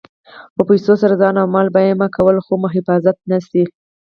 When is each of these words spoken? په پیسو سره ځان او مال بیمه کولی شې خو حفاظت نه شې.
په 0.55 0.61
پیسو 0.69 0.93
سره 1.01 1.19
ځان 1.21 1.35
او 1.41 1.47
مال 1.53 1.67
بیمه 1.75 2.07
کولی 2.15 2.41
شې 2.45 2.45
خو 2.45 2.55
حفاظت 2.75 3.15
نه 3.31 3.37
شې. 3.47 3.63